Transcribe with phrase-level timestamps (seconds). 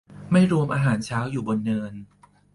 [0.31, 1.93] ไม่รวมอาหารเช้า อยู่บนเนิน